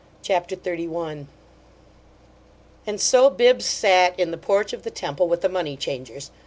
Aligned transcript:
CHAPTER 0.23 0.55
XXI 0.55 1.27
And 2.87 2.99
so 2.99 3.29
Bibbs 3.29 3.65
sat 3.65 4.19
in 4.19 4.31
the 4.31 4.37
porch 4.39 4.73
of 4.73 4.81
the 4.81 4.89
temple 4.89 5.27
with 5.27 5.41
the 5.41 5.47
money 5.49 5.77
changers. 5.77 6.31